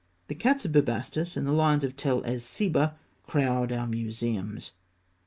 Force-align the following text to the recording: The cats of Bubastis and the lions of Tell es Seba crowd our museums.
The 0.29 0.33
cats 0.33 0.65
of 0.65 0.71
Bubastis 0.71 1.37
and 1.37 1.45
the 1.45 1.51
lions 1.51 1.83
of 1.83 1.95
Tell 1.95 2.25
es 2.25 2.41
Seba 2.43 2.97
crowd 3.27 3.71
our 3.71 3.85
museums. 3.85 4.71